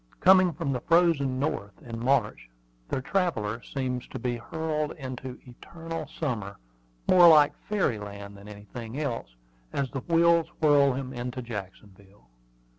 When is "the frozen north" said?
0.73-1.79